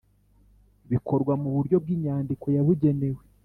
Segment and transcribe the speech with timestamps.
[0.91, 3.21] Bikorwa mu buryo bw’inyandiko yabugenewe